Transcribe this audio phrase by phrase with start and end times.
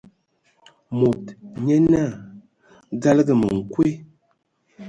[0.99, 1.21] Mod
[1.65, 2.11] nyé naa:
[2.97, 3.87] "Dzalǝga ma nkwe!".